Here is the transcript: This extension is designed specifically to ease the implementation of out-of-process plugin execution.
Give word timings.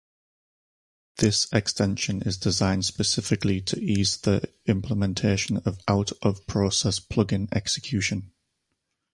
This 1.17 1.47
extension 1.53 2.23
is 2.23 2.35
designed 2.35 2.85
specifically 2.85 3.61
to 3.61 3.79
ease 3.79 4.17
the 4.17 4.51
implementation 4.65 5.57
of 5.57 5.77
out-of-process 5.87 6.99
plugin 7.01 7.47
execution. 7.53 8.31